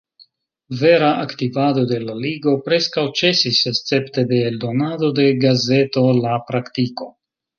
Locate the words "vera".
0.77-1.09